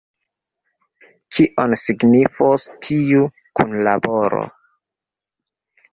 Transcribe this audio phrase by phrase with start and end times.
[1.35, 3.27] Kion signifos tiu
[3.61, 4.45] kunlaboro?